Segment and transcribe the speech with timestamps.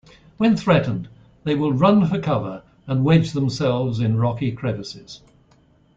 [0.37, 1.09] When threatened,
[1.43, 5.21] they will run for cover and wedge themselves in rocky crevices.